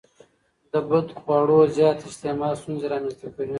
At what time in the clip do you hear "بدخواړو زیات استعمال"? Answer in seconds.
0.89-2.53